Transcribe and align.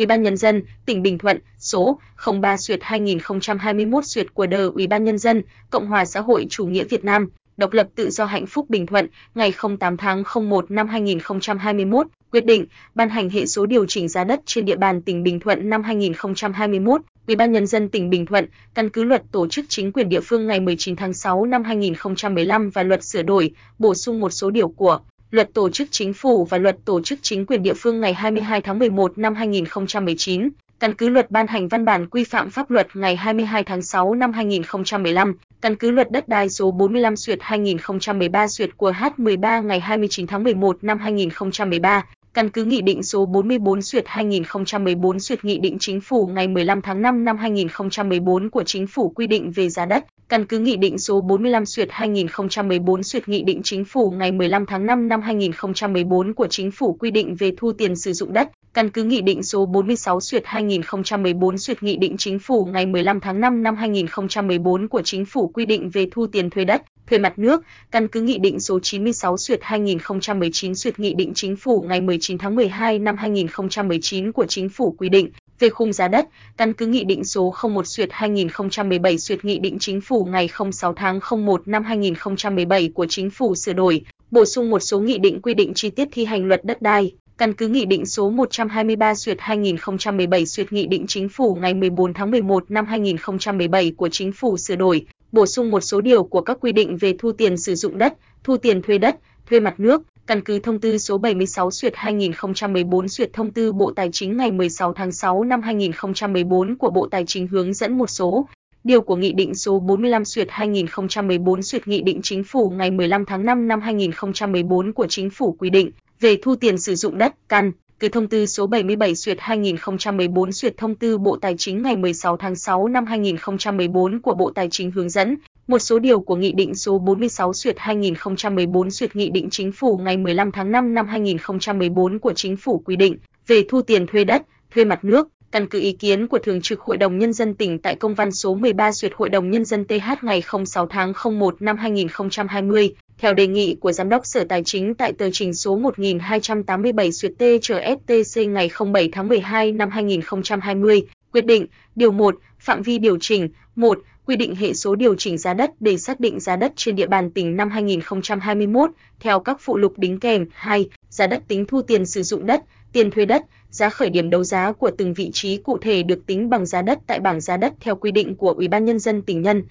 Ủy 0.00 0.06
ban 0.06 0.22
nhân 0.22 0.36
dân 0.36 0.62
tỉnh 0.86 1.02
Bình 1.02 1.18
Thuận 1.18 1.38
số 1.58 2.00
03/2021 2.16 4.24
của 4.34 4.46
đời 4.46 4.70
Ủy 4.74 4.86
ban 4.86 5.04
nhân 5.04 5.18
dân 5.18 5.42
Cộng 5.70 5.86
hòa 5.86 6.04
xã 6.04 6.20
hội 6.20 6.46
chủ 6.50 6.66
nghĩa 6.66 6.84
Việt 6.84 7.04
Nam, 7.04 7.30
độc 7.56 7.72
lập 7.72 7.88
tự 7.94 8.10
do 8.10 8.24
hạnh 8.24 8.46
phúc 8.46 8.70
Bình 8.70 8.86
Thuận 8.86 9.06
ngày 9.34 9.52
08 9.80 9.96
tháng 9.96 10.22
01 10.48 10.70
năm 10.70 10.88
2021 10.88 12.06
quyết 12.32 12.44
định 12.44 12.66
ban 12.94 13.08
hành 13.08 13.30
hệ 13.30 13.46
số 13.46 13.66
điều 13.66 13.86
chỉnh 13.86 14.08
giá 14.08 14.24
đất 14.24 14.40
trên 14.46 14.64
địa 14.64 14.76
bàn 14.76 15.02
tỉnh 15.02 15.22
Bình 15.22 15.40
Thuận 15.40 15.70
năm 15.70 15.82
2021. 15.82 17.00
Ủy 17.26 17.36
ban 17.36 17.52
nhân 17.52 17.66
dân 17.66 17.88
tỉnh 17.88 18.10
Bình 18.10 18.26
Thuận 18.26 18.46
căn 18.74 18.90
cứ 18.90 19.04
luật 19.04 19.22
tổ 19.32 19.48
chức 19.48 19.64
chính 19.68 19.92
quyền 19.92 20.08
địa 20.08 20.20
phương 20.20 20.46
ngày 20.46 20.60
19 20.60 20.96
tháng 20.96 21.14
6 21.14 21.44
năm 21.44 21.64
2015 21.64 22.70
và 22.70 22.82
luật 22.82 23.04
sửa 23.04 23.22
đổi, 23.22 23.50
bổ 23.78 23.94
sung 23.94 24.20
một 24.20 24.30
số 24.30 24.50
điều 24.50 24.68
của 24.68 25.00
Luật 25.30 25.54
Tổ 25.54 25.70
chức 25.70 25.88
Chính 25.90 26.12
phủ 26.12 26.44
và 26.44 26.58
Luật 26.58 26.76
Tổ 26.84 27.00
chức 27.00 27.18
Chính 27.22 27.46
quyền 27.46 27.62
địa 27.62 27.74
phương 27.74 28.00
ngày 28.00 28.14
22 28.14 28.60
tháng 28.60 28.78
11 28.78 29.18
năm 29.18 29.34
2019, 29.34 30.48
căn 30.80 30.94
cứ 30.94 31.08
luật 31.08 31.30
ban 31.30 31.46
hành 31.46 31.68
văn 31.68 31.84
bản 31.84 32.06
quy 32.06 32.24
phạm 32.24 32.50
pháp 32.50 32.70
luật 32.70 32.86
ngày 32.94 33.16
22 33.16 33.64
tháng 33.64 33.82
6 33.82 34.14
năm 34.14 34.32
2015, 34.32 35.34
căn 35.60 35.76
cứ 35.76 35.90
luật 35.90 36.10
đất 36.10 36.28
đai 36.28 36.48
số 36.48 36.70
45 36.70 37.16
suyệt 37.16 37.38
2013 37.40 38.48
suyệt 38.48 38.70
của 38.76 38.90
H13 38.90 39.62
ngày 39.62 39.80
29 39.80 40.26
tháng 40.26 40.44
11 40.44 40.84
năm 40.84 40.98
2013, 40.98 42.04
căn 42.34 42.50
cứ 42.50 42.64
Nghị 42.64 42.80
định 42.80 43.02
số 43.02 43.26
44 43.26 43.82
duyệt 43.82 44.04
2014 44.06 45.18
duyệt 45.18 45.44
Nghị 45.44 45.58
định 45.58 45.76
Chính 45.78 46.00
phủ 46.00 46.26
ngày 46.26 46.48
15 46.48 46.82
tháng 46.82 47.02
5 47.02 47.24
năm 47.24 47.36
2014 47.36 48.50
của 48.50 48.62
Chính 48.64 48.86
phủ 48.86 49.08
quy 49.08 49.26
định 49.26 49.50
về 49.50 49.68
giá 49.68 49.86
đất, 49.86 50.04
căn 50.28 50.46
cứ 50.46 50.58
Nghị 50.58 50.76
định 50.76 50.98
số 50.98 51.20
45 51.20 51.66
duyệt 51.66 51.88
2014 51.90 53.02
duyệt 53.02 53.28
Nghị 53.28 53.42
định 53.42 53.60
Chính 53.62 53.84
phủ 53.84 54.10
ngày 54.10 54.32
15 54.32 54.66
tháng 54.66 54.86
5 54.86 55.08
năm 55.08 55.22
2014 55.22 56.34
của 56.34 56.46
Chính 56.46 56.70
phủ 56.70 56.96
quy 57.00 57.10
định 57.10 57.34
về 57.38 57.52
thu 57.56 57.72
tiền 57.72 57.96
sử 57.96 58.12
dụng 58.12 58.32
đất, 58.32 58.48
căn 58.74 58.90
cứ 58.90 59.04
Nghị 59.04 59.20
định 59.20 59.42
số 59.42 59.66
46 59.66 60.20
duyệt 60.20 60.42
2014 60.46 61.58
duyệt 61.58 61.82
Nghị 61.82 61.96
định 61.96 62.16
Chính 62.16 62.38
phủ 62.38 62.68
ngày 62.72 62.86
15 62.86 63.20
tháng 63.20 63.40
5 63.40 63.62
năm 63.62 63.76
2014 63.76 64.88
của 64.88 65.02
Chính 65.02 65.24
phủ 65.24 65.48
quy 65.54 65.66
định 65.66 65.90
về 65.90 66.06
thu 66.12 66.26
tiền 66.26 66.50
thuê 66.50 66.64
đất, 66.64 66.82
thuê 67.10 67.18
mặt 67.18 67.38
nước, 67.38 67.62
căn 67.90 68.08
cứ 68.08 68.20
Nghị 68.20 68.38
định 68.38 68.60
số 68.60 68.80
96 68.80 69.36
suyệt 69.36 69.58
2019 69.62 70.74
suyệt 70.74 70.98
Nghị 70.98 71.14
định 71.14 71.32
Chính 71.34 71.56
phủ 71.56 71.84
ngày 71.88 72.00
19 72.00 72.38
tháng 72.38 72.56
12 72.56 72.98
năm 72.98 73.16
2019 73.16 74.32
của 74.32 74.46
Chính 74.46 74.68
phủ 74.68 74.94
quy 74.98 75.08
định 75.08 75.30
về 75.58 75.68
khung 75.68 75.92
giá 75.92 76.08
đất, 76.08 76.26
căn 76.56 76.72
cứ 76.72 76.86
Nghị 76.86 77.04
định 77.04 77.24
số 77.24 77.54
01 77.62 77.86
suyệt 77.86 78.08
2017 78.12 79.18
suyệt 79.18 79.44
Nghị 79.44 79.58
định 79.58 79.78
Chính 79.78 80.00
phủ 80.00 80.24
ngày 80.24 80.48
06 80.72 80.92
tháng 80.92 81.20
01 81.46 81.68
năm 81.68 81.84
2017 81.84 82.90
của 82.94 83.06
Chính 83.06 83.30
phủ 83.30 83.54
sửa 83.54 83.72
đổi, 83.72 84.02
bổ 84.30 84.44
sung 84.44 84.70
một 84.70 84.80
số 84.80 85.00
nghị 85.00 85.18
định 85.18 85.40
quy 85.42 85.54
định 85.54 85.72
chi 85.74 85.90
tiết 85.90 86.08
thi 86.12 86.24
hành 86.24 86.44
luật 86.44 86.64
đất 86.64 86.82
đai, 86.82 87.12
căn 87.38 87.52
cứ 87.52 87.68
Nghị 87.68 87.84
định 87.84 88.06
số 88.06 88.30
123 88.30 89.14
suyệt 89.14 89.36
2017 89.40 90.46
suyệt 90.46 90.72
Nghị 90.72 90.86
định 90.86 91.06
Chính 91.06 91.28
phủ 91.28 91.58
ngày 91.60 91.74
14 91.74 92.14
tháng 92.14 92.30
11 92.30 92.70
năm 92.70 92.86
2017 92.86 93.92
của 93.96 94.08
Chính 94.08 94.32
phủ 94.32 94.56
sửa 94.56 94.76
đổi, 94.76 95.06
bổ 95.32 95.46
sung 95.46 95.70
một 95.70 95.80
số 95.80 96.00
điều 96.00 96.24
của 96.24 96.40
các 96.40 96.58
quy 96.60 96.72
định 96.72 96.96
về 96.96 97.14
thu 97.18 97.32
tiền 97.32 97.56
sử 97.56 97.74
dụng 97.74 97.98
đất, 97.98 98.14
thu 98.44 98.56
tiền 98.56 98.82
thuê 98.82 98.98
đất, 98.98 99.16
thuê 99.46 99.60
mặt 99.60 99.80
nước, 99.80 100.02
căn 100.26 100.40
cứ 100.40 100.58
thông 100.58 100.80
tư 100.80 100.98
số 100.98 101.18
76 101.18 101.70
duyệt 101.70 101.92
2014 101.96 103.08
duyệt 103.08 103.32
thông 103.32 103.50
tư 103.50 103.72
Bộ 103.72 103.92
Tài 103.96 104.10
chính 104.12 104.36
ngày 104.36 104.50
16 104.50 104.92
tháng 104.92 105.12
6 105.12 105.44
năm 105.44 105.62
2014 105.62 106.76
của 106.76 106.90
Bộ 106.90 107.08
Tài 107.10 107.24
chính 107.26 107.46
hướng 107.46 107.74
dẫn 107.74 107.98
một 107.98 108.10
số. 108.10 108.46
Điều 108.84 109.00
của 109.00 109.16
Nghị 109.16 109.32
định 109.32 109.54
số 109.54 109.80
45 109.80 110.24
duyệt 110.24 110.46
2014 110.50 111.62
duyệt 111.62 111.88
Nghị 111.88 112.02
định 112.02 112.20
Chính 112.22 112.44
phủ 112.44 112.70
ngày 112.70 112.90
15 112.90 113.24
tháng 113.24 113.44
5 113.44 113.68
năm 113.68 113.80
2014 113.80 114.92
của 114.92 115.06
Chính 115.06 115.30
phủ 115.30 115.56
quy 115.58 115.70
định 115.70 115.90
về 116.20 116.36
thu 116.42 116.54
tiền 116.56 116.78
sử 116.78 116.94
dụng 116.94 117.18
đất, 117.18 117.34
căn 117.48 117.72
cứ 118.00 118.08
thông 118.08 118.28
tư 118.28 118.46
số 118.46 118.66
77 118.66 119.14
duyệt 119.14 119.36
2014 119.40 120.52
duyệt 120.52 120.76
thông 120.76 120.94
tư 120.94 121.18
Bộ 121.18 121.36
Tài 121.36 121.54
chính 121.58 121.82
ngày 121.82 121.96
16 121.96 122.36
tháng 122.36 122.56
6 122.56 122.88
năm 122.88 123.06
2014 123.06 124.20
của 124.20 124.34
Bộ 124.34 124.50
Tài 124.54 124.68
chính 124.70 124.90
hướng 124.90 125.08
dẫn 125.08 125.36
một 125.66 125.78
số 125.78 125.98
điều 125.98 126.20
của 126.20 126.36
Nghị 126.36 126.52
định 126.52 126.74
số 126.74 126.98
46 126.98 127.52
duyệt 127.54 127.74
2014 127.78 128.90
duyệt 128.90 129.16
Nghị 129.16 129.30
định 129.30 129.50
Chính 129.50 129.72
phủ 129.72 130.00
ngày 130.04 130.16
15 130.16 130.52
tháng 130.52 130.72
5 130.72 130.94
năm 130.94 131.06
2014 131.06 132.18
của 132.18 132.32
Chính 132.32 132.56
phủ 132.56 132.82
quy 132.84 132.96
định 132.96 133.16
về 133.46 133.64
thu 133.68 133.82
tiền 133.82 134.06
thuê 134.06 134.24
đất, 134.24 134.42
thuê 134.74 134.84
mặt 134.84 135.04
nước, 135.04 135.28
căn 135.52 135.66
cứ 135.66 135.80
ý 135.80 135.92
kiến 135.92 136.26
của 136.26 136.38
Thường 136.38 136.60
trực 136.60 136.80
Hội 136.80 136.96
đồng 136.96 137.18
Nhân 137.18 137.32
dân 137.32 137.54
tỉnh 137.54 137.78
tại 137.78 137.94
công 137.94 138.14
văn 138.14 138.32
số 138.32 138.54
13 138.54 138.92
duyệt 138.92 139.12
Hội 139.14 139.28
đồng 139.28 139.50
Nhân 139.50 139.64
dân 139.64 139.84
TH 139.84 140.24
ngày 140.24 140.42
06 140.66 140.86
tháng 140.86 141.12
01 141.38 141.62
năm 141.62 141.76
2020, 141.76 142.94
theo 143.20 143.34
đề 143.34 143.46
nghị 143.46 143.76
của 143.80 143.92
Giám 143.92 144.08
đốc 144.08 144.26
Sở 144.26 144.44
Tài 144.44 144.62
chính 144.64 144.94
tại 144.94 145.12
tờ 145.12 145.30
trình 145.32 145.54
số 145.54 145.76
1287 145.76 147.10
duyệt 147.10 147.32
T 147.38 147.42
STC 147.64 148.40
ngày 148.48 148.70
07 148.92 149.08
tháng 149.12 149.28
12 149.28 149.72
năm 149.72 149.90
2020, 149.90 151.02
quyết 151.32 151.46
định, 151.46 151.66
điều 151.96 152.12
1, 152.12 152.36
phạm 152.58 152.82
vi 152.82 152.98
điều 152.98 153.18
chỉnh, 153.20 153.48
1, 153.76 153.98
quy 154.26 154.36
định 154.36 154.54
hệ 154.54 154.74
số 154.74 154.94
điều 154.94 155.14
chỉnh 155.14 155.38
giá 155.38 155.54
đất 155.54 155.70
để 155.80 155.96
xác 155.96 156.20
định 156.20 156.40
giá 156.40 156.56
đất 156.56 156.72
trên 156.76 156.96
địa 156.96 157.06
bàn 157.06 157.30
tỉnh 157.30 157.56
năm 157.56 157.70
2021 157.70 158.90
theo 159.20 159.40
các 159.40 159.56
phụ 159.60 159.76
lục 159.76 159.98
đính 159.98 160.20
kèm. 160.20 160.46
2. 160.52 160.88
Giá 161.08 161.26
đất 161.26 161.42
tính 161.48 161.64
thu 161.68 161.82
tiền 161.82 162.06
sử 162.06 162.22
dụng 162.22 162.46
đất, 162.46 162.62
tiền 162.92 163.10
thuê 163.10 163.24
đất, 163.24 163.42
giá 163.70 163.88
khởi 163.88 164.10
điểm 164.10 164.30
đấu 164.30 164.44
giá 164.44 164.72
của 164.72 164.90
từng 164.98 165.14
vị 165.14 165.30
trí 165.32 165.56
cụ 165.56 165.78
thể 165.78 166.02
được 166.02 166.26
tính 166.26 166.50
bằng 166.50 166.66
giá 166.66 166.82
đất 166.82 166.98
tại 167.06 167.20
bảng 167.20 167.40
giá 167.40 167.56
đất 167.56 167.72
theo 167.80 167.96
quy 167.96 168.10
định 168.10 168.36
của 168.36 168.50
Ủy 168.50 168.68
ban 168.68 168.84
nhân 168.84 168.98
dân 168.98 169.22
tỉnh 169.22 169.42
nhân. 169.42 169.62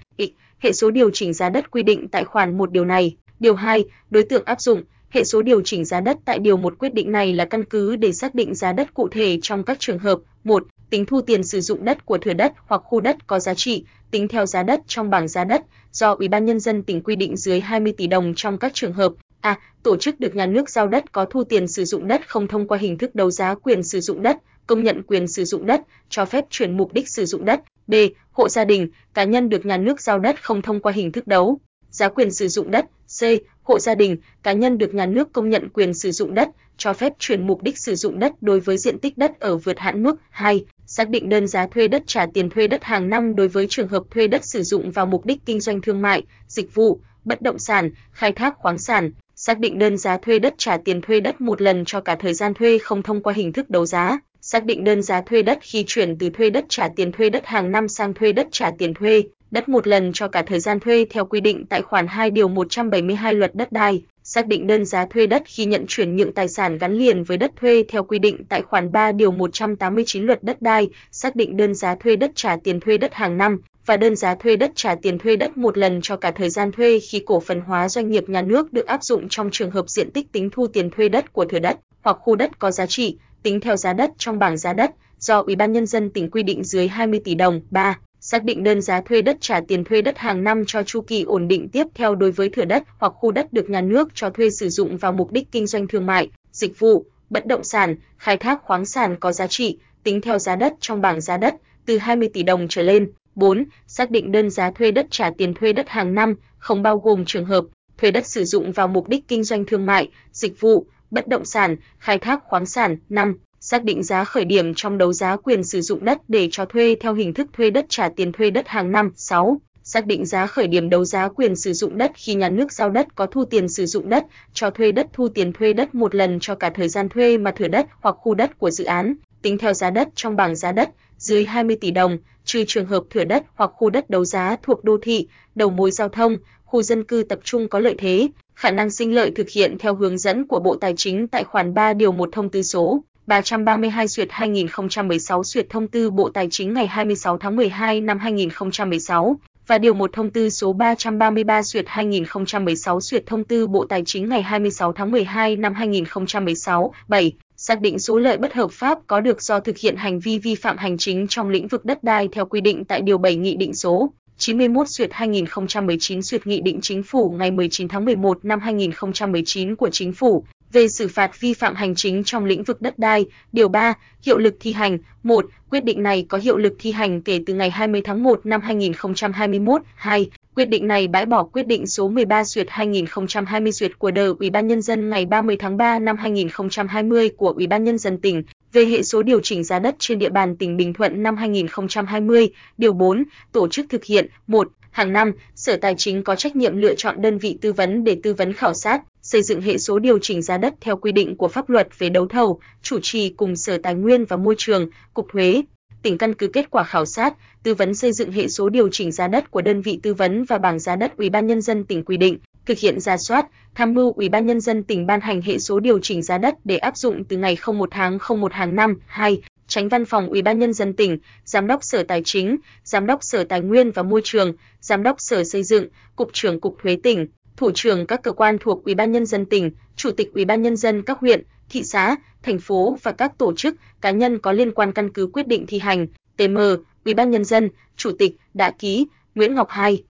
Hệ 0.60 0.72
số 0.72 0.92
điều 0.92 1.10
chỉnh 1.14 1.34
giá 1.34 1.50
đất 1.50 1.72
quy 1.72 1.84
định 1.84 2.08
tại 2.08 2.24
khoản 2.24 2.58
1 2.58 2.72
điều 2.72 2.86
này. 2.86 3.16
Điều 3.40 3.56
2, 3.56 3.86
đối 4.10 4.24
tượng 4.24 4.46
áp 4.46 4.62
dụng 4.62 4.84
Hệ 5.10 5.24
số 5.24 5.42
điều 5.42 5.62
chỉnh 5.62 5.86
giá 5.86 6.00
đất 6.00 6.18
tại 6.26 6.40
điều 6.40 6.58
một 6.58 6.80
quyết 6.80 6.94
định 6.94 7.12
này 7.12 7.34
là 7.34 7.46
căn 7.46 7.64
cứ 7.66 7.96
để 7.96 8.12
xác 8.12 8.36
định 8.36 8.56
giá 8.56 8.74
đất 8.74 8.94
cụ 8.94 9.08
thể 9.08 9.40
trong 9.42 9.64
các 9.64 9.80
trường 9.80 10.00
hợp: 10.00 10.20
1. 10.44 10.64
Tính 10.90 11.06
thu 11.06 11.22
tiền 11.22 11.44
sử 11.44 11.62
dụng 11.62 11.86
đất 11.86 12.06
của 12.06 12.18
thửa 12.18 12.34
đất 12.34 12.54
hoặc 12.68 12.82
khu 12.86 13.00
đất 13.00 13.28
có 13.28 13.40
giá 13.40 13.54
trị, 13.54 13.86
tính 14.12 14.28
theo 14.28 14.46
giá 14.46 14.64
đất 14.64 14.80
trong 14.88 15.10
bảng 15.10 15.28
giá 15.28 15.44
đất 15.44 15.62
do 15.92 16.16
Ủy 16.16 16.28
ban 16.28 16.46
nhân 16.46 16.60
dân 16.60 16.84
tỉnh 16.84 17.02
quy 17.02 17.16
định 17.16 17.38
dưới 17.38 17.60
20 17.60 17.94
tỷ 17.98 18.08
đồng 18.08 18.34
trong 18.36 18.58
các 18.58 18.72
trường 18.74 18.94
hợp: 18.94 19.14
A. 19.42 19.60
Tổ 19.84 19.98
chức 19.98 20.20
được 20.20 20.36
nhà 20.36 20.46
nước 20.46 20.70
giao 20.70 20.88
đất 20.88 21.12
có 21.12 21.26
thu 21.26 21.44
tiền 21.44 21.68
sử 21.68 21.86
dụng 21.86 22.08
đất 22.08 22.30
không 22.30 22.48
thông 22.48 22.68
qua 22.68 22.78
hình 22.78 22.98
thức 22.98 23.16
đấu 23.16 23.32
giá 23.32 23.56
quyền 23.56 23.84
sử 23.84 24.00
dụng 24.00 24.22
đất, 24.22 24.38
công 24.68 24.84
nhận 24.84 25.04
quyền 25.04 25.28
sử 25.28 25.46
dụng 25.46 25.66
đất, 25.66 25.82
cho 26.10 26.26
phép 26.26 26.46
chuyển 26.50 26.78
mục 26.78 26.94
đích 26.94 27.10
sử 27.10 27.26
dụng 27.26 27.46
đất. 27.46 27.62
B. 27.88 27.94
Hộ 28.32 28.50
gia 28.50 28.66
đình, 28.66 28.90
cá 29.14 29.24
nhân 29.24 29.50
được 29.50 29.66
nhà 29.66 29.78
nước 29.78 30.02
giao 30.02 30.20
đất 30.20 30.44
không 30.44 30.62
thông 30.62 30.80
qua 30.80 30.92
hình 30.92 31.12
thức 31.12 31.28
đấu 31.28 31.60
giá 31.90 32.10
quyền 32.10 32.32
sử 32.32 32.48
dụng 32.48 32.72
đất. 32.72 32.86
C. 33.20 33.24
Hộ 33.64 33.80
gia 33.80 33.96
đình, 33.96 34.18
cá 34.44 34.54
nhân 34.54 34.78
được 34.78 34.94
nhà 34.94 35.06
nước 35.06 35.34
công 35.34 35.50
nhận 35.50 35.70
quyền 35.70 35.94
sử 35.94 36.12
dụng 36.12 36.34
đất, 36.34 36.50
cho 36.78 36.94
phép 36.94 37.14
chuyển 37.20 37.48
mục 37.48 37.64
đích 37.64 37.78
sử 37.78 37.96
dụng 37.96 38.20
đất 38.20 38.34
đối 38.42 38.60
với 38.60 38.78
diện 38.78 39.00
tích 39.00 39.18
đất 39.18 39.40
ở 39.40 39.58
vượt 39.58 39.80
hạn 39.80 40.04
mức. 40.04 40.16
2. 40.30 40.66
Xác 40.86 41.10
định 41.10 41.30
đơn 41.30 41.48
giá 41.48 41.68
thuê 41.68 41.88
đất 41.88 42.04
trả 42.08 42.26
tiền 42.34 42.50
thuê 42.50 42.68
đất 42.68 42.84
hàng 42.84 43.10
năm 43.10 43.36
đối 43.36 43.48
với 43.48 43.68
trường 43.70 43.88
hợp 43.88 44.04
thuê 44.12 44.28
đất 44.28 44.46
sử 44.46 44.64
dụng 44.64 44.92
vào 44.92 45.06
mục 45.06 45.26
đích 45.26 45.46
kinh 45.46 45.60
doanh 45.60 45.82
thương 45.82 46.02
mại, 46.02 46.24
dịch 46.48 46.76
vụ, 46.76 47.00
bất 47.26 47.42
động 47.42 47.60
sản, 47.60 47.92
khai 48.12 48.32
thác 48.32 48.58
khoáng 48.58 48.78
sản, 48.78 49.12
xác 49.36 49.60
định 49.60 49.80
đơn 49.80 49.98
giá 49.98 50.18
thuê 50.18 50.40
đất 50.40 50.54
trả 50.58 50.78
tiền 50.78 51.02
thuê 51.02 51.20
đất 51.20 51.42
một 51.42 51.62
lần 51.62 51.86
cho 51.86 52.02
cả 52.02 52.16
thời 52.16 52.34
gian 52.34 52.54
thuê 52.54 52.78
không 52.78 53.04
thông 53.04 53.24
qua 53.24 53.34
hình 53.34 53.54
thức 53.54 53.70
đấu 53.70 53.86
giá, 53.86 54.20
xác 54.42 54.66
định 54.66 54.84
đơn 54.84 55.02
giá 55.02 55.22
thuê 55.22 55.42
đất 55.42 55.58
khi 55.62 55.84
chuyển 55.88 56.18
từ 56.18 56.30
thuê 56.30 56.50
đất 56.50 56.66
trả 56.70 56.90
tiền 56.96 57.12
thuê 57.12 57.30
đất 57.30 57.46
hàng 57.46 57.72
năm 57.72 57.88
sang 57.88 58.14
thuê 58.14 58.32
đất 58.32 58.48
trả 58.52 58.72
tiền 58.78 58.94
thuê 58.94 59.24
đất 59.52 59.70
một 59.70 59.88
lần 59.88 60.14
cho 60.14 60.28
cả 60.28 60.42
thời 60.42 60.60
gian 60.60 60.80
thuê 60.80 61.06
theo 61.10 61.26
quy 61.26 61.42
định 61.42 61.66
tại 61.66 61.82
khoản 61.82 62.08
2 62.08 62.32
điều 62.32 62.48
172 62.48 63.34
Luật 63.34 63.56
đất 63.56 63.72
đai, 63.72 64.04
xác 64.24 64.48
định 64.48 64.68
đơn 64.68 64.86
giá 64.86 65.06
thuê 65.06 65.28
đất 65.28 65.44
khi 65.46 65.66
nhận 65.66 65.86
chuyển 65.88 66.16
nhượng 66.16 66.34
tài 66.34 66.48
sản 66.48 66.78
gắn 66.78 66.94
liền 66.94 67.24
với 67.24 67.38
đất 67.38 67.52
thuê 67.56 67.84
theo 67.88 68.04
quy 68.04 68.20
định 68.20 68.46
tại 68.50 68.62
khoản 68.62 68.92
3 68.92 69.12
điều 69.12 69.32
189 69.32 70.24
Luật 70.24 70.44
đất 70.44 70.62
đai, 70.62 70.90
xác 71.12 71.36
định 71.36 71.58
đơn 71.58 71.76
giá 71.76 71.96
thuê 71.96 72.16
đất 72.16 72.32
trả 72.36 72.56
tiền 72.64 72.80
thuê 72.80 72.98
đất 72.98 73.14
hàng 73.14 73.38
năm 73.38 73.62
và 73.86 73.98
đơn 73.98 74.16
giá 74.16 74.36
thuê 74.36 74.56
đất 74.56 74.72
trả 74.76 74.96
tiền 74.96 75.20
thuê 75.20 75.36
đất 75.36 75.58
một 75.58 75.78
lần 75.78 76.02
cho 76.02 76.16
cả 76.16 76.32
thời 76.32 76.50
gian 76.50 76.72
thuê 76.72 77.00
khi 77.00 77.24
cổ 77.26 77.40
phần 77.40 77.62
hóa 77.62 77.90
doanh 77.90 78.12
nghiệp 78.12 78.30
nhà 78.30 78.42
nước 78.42 78.74
được 78.74 78.86
áp 78.86 79.04
dụng 79.04 79.30
trong 79.30 79.50
trường 79.52 79.72
hợp 79.72 79.90
diện 79.90 80.12
tích 80.12 80.32
tính 80.32 80.50
thu 80.50 80.68
tiền 80.68 80.90
thuê 80.90 81.10
đất 81.10 81.34
của 81.34 81.46
thửa 81.46 81.60
đất 81.60 81.80
hoặc 82.02 82.18
khu 82.22 82.36
đất 82.36 82.60
có 82.60 82.72
giá 82.72 82.86
trị, 82.86 83.18
tính 83.44 83.60
theo 83.60 83.76
giá 83.76 83.94
đất 83.94 84.12
trong 84.18 84.40
bảng 84.40 84.58
giá 84.58 84.74
đất 84.74 84.92
do 85.20 85.42
Ủy 85.42 85.56
ban 85.56 85.72
nhân 85.72 85.86
dân 85.86 86.10
tỉnh 86.10 86.32
quy 86.32 86.44
định 86.44 86.64
dưới 86.64 86.88
20 86.88 87.22
tỷ 87.24 87.36
đồng. 87.36 87.62
3 87.72 87.98
xác 88.22 88.44
định 88.44 88.64
đơn 88.64 88.82
giá 88.82 89.02
thuê 89.02 89.22
đất 89.22 89.38
trả 89.42 89.62
tiền 89.68 89.84
thuê 89.84 90.02
đất 90.02 90.18
hàng 90.18 90.44
năm 90.44 90.64
cho 90.68 90.84
chu 90.84 91.02
kỳ 91.02 91.24
ổn 91.24 91.48
định 91.48 91.70
tiếp 91.70 91.88
theo 91.94 92.16
đối 92.16 92.32
với 92.32 92.50
thửa 92.50 92.66
đất 92.66 92.84
hoặc 92.98 93.14
khu 93.16 93.32
đất 93.32 93.54
được 93.54 93.70
nhà 93.70 93.82
nước 93.82 94.10
cho 94.14 94.30
thuê 94.30 94.50
sử 94.50 94.70
dụng 94.70 94.98
vào 94.98 95.12
mục 95.12 95.32
đích 95.32 95.52
kinh 95.52 95.68
doanh 95.68 95.88
thương 95.88 96.06
mại, 96.06 96.30
dịch 96.52 96.80
vụ, 96.80 97.06
bất 97.30 97.46
động 97.46 97.64
sản, 97.64 97.96
khai 98.18 98.38
thác 98.38 98.64
khoáng 98.64 98.86
sản 98.86 99.16
có 99.20 99.32
giá 99.32 99.48
trị, 99.48 99.78
tính 100.04 100.22
theo 100.22 100.40
giá 100.40 100.56
đất 100.56 100.74
trong 100.80 101.02
bảng 101.02 101.22
giá 101.22 101.38
đất 101.38 101.56
từ 101.86 101.98
20 101.98 102.30
tỷ 102.34 102.44
đồng 102.44 102.68
trở 102.70 102.82
lên. 102.82 103.12
4. 103.36 103.66
Xác 103.88 104.12
định 104.12 104.32
đơn 104.32 104.50
giá 104.50 104.72
thuê 104.72 104.92
đất 104.92 105.08
trả 105.10 105.30
tiền 105.38 105.54
thuê 105.54 105.74
đất 105.74 105.90
hàng 105.90 106.16
năm, 106.16 106.36
không 106.58 106.84
bao 106.84 107.00
gồm 107.00 107.26
trường 107.26 107.46
hợp 107.46 107.66
thuê 107.98 108.12
đất 108.12 108.28
sử 108.28 108.46
dụng 108.46 108.72
vào 108.72 108.88
mục 108.88 109.08
đích 109.08 109.28
kinh 109.28 109.44
doanh 109.44 109.66
thương 109.66 109.86
mại, 109.86 110.10
dịch 110.32 110.60
vụ, 110.62 110.86
bất 111.12 111.28
động 111.28 111.46
sản, 111.46 111.76
khai 112.00 112.18
thác 112.18 112.44
khoáng 112.44 112.66
sản. 112.66 112.98
5 113.10 113.38
xác 113.72 113.84
định 113.84 114.04
giá 114.04 114.24
khởi 114.24 114.46
điểm 114.46 114.74
trong 114.74 114.98
đấu 114.98 115.14
giá 115.14 115.36
quyền 115.36 115.64
sử 115.64 115.82
dụng 115.82 116.06
đất 116.06 116.18
để 116.28 116.50
cho 116.52 116.66
thuê 116.66 116.96
theo 117.00 117.14
hình 117.14 117.34
thức 117.34 117.48
thuê 117.54 117.70
đất 117.70 117.86
trả 117.90 118.10
tiền 118.10 118.32
thuê 118.32 118.50
đất 118.50 118.68
hàng 118.68 118.92
năm. 118.92 119.12
6. 119.16 119.62
Xác 119.84 120.06
định 120.06 120.26
giá 120.26 120.48
khởi 120.48 120.68
điểm 120.68 120.90
đấu 120.90 121.06
giá 121.06 121.30
quyền 121.30 121.56
sử 121.56 121.74
dụng 121.74 121.98
đất 121.98 122.12
khi 122.16 122.36
nhà 122.36 122.50
nước 122.50 122.74
giao 122.74 122.90
đất 122.90 123.16
có 123.16 123.26
thu 123.26 123.46
tiền 123.46 123.70
sử 123.70 123.86
dụng 123.86 124.10
đất, 124.10 124.26
cho 124.54 124.70
thuê 124.70 124.92
đất 124.92 125.08
thu 125.14 125.28
tiền 125.28 125.54
thuê 125.54 125.74
đất 125.74 125.96
một 125.96 126.16
lần 126.16 126.40
cho 126.42 126.56
cả 126.56 126.70
thời 126.70 126.90
gian 126.90 127.10
thuê 127.10 127.38
mà 127.38 127.52
thửa 127.52 127.68
đất 127.68 127.86
hoặc 128.02 128.16
khu 128.20 128.34
đất 128.34 128.60
của 128.60 128.72
dự 128.72 128.84
án. 128.84 129.16
tính 129.42 129.58
theo 129.58 129.74
giá 129.74 129.90
đất 129.90 130.08
trong 130.16 130.36
bảng 130.36 130.56
giá 130.56 130.72
đất 130.72 130.90
dưới 131.18 131.46
20 131.46 131.78
tỷ 131.82 131.92
đồng, 131.92 132.18
trừ 132.46 132.64
trường 132.68 132.86
hợp 132.86 133.04
thửa 133.10 133.24
đất 133.24 133.44
hoặc 133.56 133.72
khu 133.74 133.90
đất 133.90 134.10
đấu 134.10 134.26
giá 134.26 134.56
thuộc 134.64 134.84
đô 134.84 134.98
thị, 135.02 135.28
đầu 135.56 135.70
mối 135.70 135.92
giao 135.92 136.10
thông, 136.10 136.38
khu 136.66 136.82
dân 136.82 137.04
cư 137.04 137.24
tập 137.30 137.40
trung 137.44 137.68
có 137.68 137.80
lợi 137.80 137.96
thế, 137.98 138.28
khả 138.56 138.72
năng 138.72 138.90
sinh 138.90 139.16
lợi 139.16 139.32
thực 139.36 139.50
hiện 139.50 139.78
theo 139.80 139.96
hướng 139.96 140.18
dẫn 140.18 140.48
của 140.48 140.60
Bộ 140.60 140.76
Tài 140.76 140.94
chính 140.98 141.28
tại 141.28 141.44
khoản 141.44 141.74
3 141.74 141.94
điều 141.94 142.12
1 142.12 142.30
thông 142.32 142.50
tư 142.50 142.62
số 142.62 143.04
332 143.30 144.08
duyệt 144.08 144.28
2016 144.32 145.44
duyệt 145.44 145.70
thông 145.70 145.88
tư 145.88 146.12
Bộ 146.12 146.30
Tài 146.30 146.48
chính 146.52 146.74
ngày 146.74 146.88
26 146.88 147.38
tháng 147.38 147.56
12 147.56 148.02
năm 148.02 148.20
2016 148.20 149.40
và 149.68 149.78
điều 149.78 149.94
1 149.94 150.14
thông 150.14 150.30
tư 150.30 150.50
số 150.50 150.74
333 150.74 151.64
duyệt 151.64 151.86
2016 151.88 153.02
duyệt 153.02 153.26
thông 153.26 153.44
tư 153.44 153.68
Bộ 153.68 153.86
Tài 153.90 154.04
chính 154.06 154.30
ngày 154.30 154.42
26 154.42 154.94
tháng 154.94 155.12
12 155.12 155.56
năm 155.56 155.74
2016. 155.74 156.94
7. 157.08 157.32
Xác 157.58 157.82
định 157.82 158.00
số 158.00 158.18
lợi 158.18 158.38
bất 158.38 158.54
hợp 158.54 158.72
pháp 158.72 159.00
có 159.08 159.20
được 159.20 159.42
do 159.42 159.60
thực 159.60 159.78
hiện 159.78 159.96
hành 159.96 160.20
vi 160.20 160.40
vi 160.40 160.56
phạm 160.56 160.78
hành 160.78 160.98
chính 160.98 161.28
trong 161.28 161.50
lĩnh 161.50 161.68
vực 161.68 161.86
đất 161.86 162.04
đai 162.04 162.28
theo 162.32 162.46
quy 162.46 162.62
định 162.62 162.86
tại 162.86 163.02
điều 163.02 163.18
7 163.18 163.36
Nghị 163.36 163.56
định 163.56 163.74
số 163.74 164.12
91 164.38 164.88
duyệt 164.88 165.10
2019 165.14 166.22
duyệt 166.22 166.48
Nghị 166.48 166.62
định 166.62 166.80
Chính 166.82 167.04
phủ 167.04 167.36
ngày 167.40 167.52
19 167.52 167.88
tháng 167.88 168.06
11 168.06 168.46
năm 168.46 168.60
2019 168.60 169.76
của 169.76 169.90
Chính 169.90 170.14
phủ 170.14 170.46
về 170.72 170.88
xử 170.88 171.08
phạt 171.08 171.40
vi 171.40 171.54
phạm 171.54 171.76
hành 171.76 171.96
chính 171.96 172.24
trong 172.24 172.46
lĩnh 172.46 172.64
vực 172.64 172.82
đất 172.82 173.00
đai, 173.00 173.26
điều 173.52 173.70
3, 173.70 173.94
hiệu 174.26 174.38
lực 174.38 174.56
thi 174.60 174.74
hành. 174.74 174.98
1. 175.24 175.46
Quyết 175.70 175.84
định 175.84 176.04
này 176.04 176.26
có 176.30 176.38
hiệu 176.38 176.58
lực 176.58 176.74
thi 176.80 176.92
hành 176.92 177.22
kể 177.22 177.40
từ 177.46 177.54
ngày 177.54 177.70
20 177.70 178.02
tháng 178.04 178.24
1 178.24 178.46
năm 178.46 178.62
2021. 178.62 179.82
2. 179.96 180.30
Quyết 180.56 180.70
định 180.70 180.88
này 180.88 181.08
bãi 181.08 181.26
bỏ 181.26 181.44
quyết 181.44 181.68
định 181.68 181.88
số 181.88 182.10
13 182.10 182.44
duyệt 182.44 182.68
2020 182.70 183.72
duyệt 183.72 184.00
của 184.00 184.12
Đờ 184.12 184.34
Ủy 184.40 184.50
ban 184.50 184.68
nhân 184.68 184.82
dân 184.82 185.10
ngày 185.10 185.26
30 185.26 185.58
tháng 185.60 185.78
3 185.78 186.00
năm 186.00 186.18
2020 186.18 187.30
của 187.38 187.50
Ủy 187.50 187.68
ban 187.68 187.84
nhân 187.84 187.98
dân 187.98 188.18
tỉnh 188.18 188.44
về 188.74 188.86
hệ 188.86 189.04
số 189.04 189.24
điều 189.24 189.40
chỉnh 189.44 189.64
giá 189.64 189.80
đất 189.80 189.96
trên 190.00 190.20
địa 190.20 190.30
bàn 190.30 190.56
tỉnh 190.58 190.78
Bình 190.78 190.94
Thuận 190.94 191.24
năm 191.24 191.38
2020. 191.38 192.50
Điều 192.78 192.94
4. 192.94 193.24
Tổ 193.52 193.68
chức 193.68 193.86
thực 193.90 194.06
hiện. 194.06 194.28
1. 194.48 194.68
Hàng 194.92 195.14
năm, 195.14 195.32
Sở 195.56 195.78
Tài 195.78 195.96
chính 195.98 196.24
có 196.24 196.36
trách 196.36 196.56
nhiệm 196.56 196.78
lựa 196.78 196.96
chọn 196.96 197.22
đơn 197.22 197.38
vị 197.38 197.58
tư 197.62 197.74
vấn 197.74 198.04
để 198.04 198.18
tư 198.24 198.34
vấn 198.34 198.54
khảo 198.54 198.74
sát, 198.74 199.02
xây 199.32 199.44
dựng 199.44 199.62
hệ 199.62 199.78
số 199.78 200.00
điều 200.00 200.20
chỉnh 200.20 200.42
giá 200.42 200.58
đất 200.58 200.74
theo 200.82 200.98
quy 200.98 201.12
định 201.12 201.36
của 201.36 201.48
pháp 201.48 201.70
luật 201.70 201.88
về 202.00 202.10
đấu 202.10 202.28
thầu, 202.28 202.60
chủ 202.82 203.00
trì 203.00 203.30
cùng 203.30 203.56
Sở 203.56 203.78
Tài 203.78 203.96
nguyên 203.96 204.26
và 204.26 204.38
Môi 204.38 204.56
trường, 204.58 204.90
Cục 205.14 205.28
Thuế. 205.32 205.62
Tỉnh 206.02 206.18
căn 206.18 206.34
cứ 206.34 206.48
kết 206.48 206.72
quả 206.72 206.84
khảo 206.84 207.06
sát, 207.06 207.34
tư 207.64 207.74
vấn 207.74 207.96
xây 207.96 208.14
dựng 208.14 208.32
hệ 208.32 208.48
số 208.48 208.70
điều 208.70 208.90
chỉnh 208.92 209.12
giá 209.12 209.28
đất 209.28 209.52
của 209.52 209.62
đơn 209.62 209.82
vị 209.82 210.00
tư 210.04 210.14
vấn 210.14 210.44
và 210.44 210.58
bảng 210.58 210.80
giá 210.80 210.96
đất 210.96 211.18
Ủy 211.18 211.30
ban 211.30 211.48
nhân 211.48 211.62
dân 211.62 211.86
tỉnh 211.86 212.06
quy 212.06 212.18
định, 212.18 212.38
thực 212.66 212.78
hiện 212.80 213.00
ra 213.00 213.18
soát, 213.18 213.46
tham 213.76 213.94
mưu 213.94 214.14
Ủy 214.14 214.30
ban 214.30 214.46
nhân 214.46 214.62
dân 214.62 214.84
tỉnh 214.84 215.06
ban 215.06 215.22
hành 215.22 215.42
hệ 215.42 215.60
số 215.60 215.80
điều 215.80 216.00
chỉnh 216.00 216.22
giá 216.22 216.38
đất 216.38 216.56
để 216.64 216.78
áp 216.78 216.98
dụng 216.98 217.24
từ 217.24 217.38
ngày 217.38 217.58
01 217.74 217.90
tháng 217.92 218.18
01 218.40 218.54
hàng 218.54 218.76
năm. 218.76 219.00
2. 219.08 219.42
Tránh 219.68 219.90
Văn 219.90 220.06
phòng 220.06 220.30
Ủy 220.30 220.42
ban 220.42 220.60
nhân 220.60 220.74
dân 220.74 220.94
tỉnh, 220.94 221.18
Giám 221.46 221.68
đốc 221.68 221.84
Sở 221.84 222.04
Tài 222.04 222.22
chính, 222.26 222.58
Giám 222.84 223.06
đốc 223.06 223.24
Sở 223.24 223.44
Tài 223.44 223.62
nguyên 223.62 223.92
và 223.92 224.04
Môi 224.04 224.22
trường, 224.24 224.54
Giám 224.82 225.04
đốc 225.04 225.16
Sở 225.20 225.44
Xây 225.44 225.64
dựng, 225.64 225.88
Cục 226.16 226.30
trưởng 226.34 226.60
Cục 226.60 226.78
Thuế 226.84 226.98
tỉnh, 227.04 227.28
thủ 227.60 227.72
trưởng 227.76 228.06
các 228.06 228.24
cơ 228.24 228.32
quan 228.32 228.58
thuộc 228.60 228.86
Ủy 228.86 228.96
ban 228.96 229.12
nhân 229.12 229.26
dân 229.26 229.46
tỉnh, 229.46 229.72
Chủ 229.96 230.12
tịch 230.12 230.34
Ủy 230.34 230.46
ban 230.46 230.62
nhân 230.62 230.78
dân 230.78 231.04
các 231.04 231.20
huyện, 231.20 231.44
thị 231.70 231.84
xã, 231.84 232.16
thành 232.44 232.60
phố 232.60 232.98
và 233.04 233.12
các 233.12 233.38
tổ 233.38 233.54
chức, 233.54 233.76
cá 234.02 234.12
nhân 234.12 234.40
có 234.40 234.52
liên 234.52 234.72
quan 234.72 234.92
căn 234.92 235.10
cứ 235.14 235.30
quyết 235.34 235.48
định 235.48 235.66
thi 235.68 235.80
hành. 235.80 236.08
TM, 236.38 236.58
Ủy 237.06 237.14
ban 237.14 237.32
nhân 237.32 237.46
dân, 237.46 237.70
Chủ 237.96 238.12
tịch 238.20 238.36
đã 238.54 238.72
ký 238.72 239.08
Nguyễn 239.36 239.56
Ngọc 239.56 239.68
Hai 239.70 240.04